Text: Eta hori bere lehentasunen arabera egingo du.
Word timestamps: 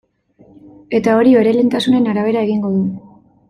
Eta 1.01 1.13
hori 1.19 1.35
bere 1.41 1.53
lehentasunen 1.59 2.11
arabera 2.15 2.45
egingo 2.51 2.73
du. 2.81 2.85